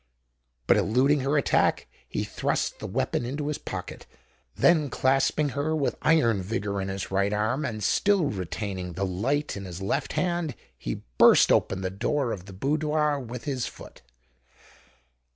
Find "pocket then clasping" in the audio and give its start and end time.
3.59-5.49